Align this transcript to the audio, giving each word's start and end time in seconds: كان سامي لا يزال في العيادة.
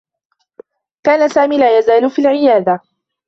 كان 1.03 1.27
سامي 1.29 1.57
لا 1.57 1.77
يزال 1.79 2.09
في 2.09 2.19
العيادة. 2.21 2.79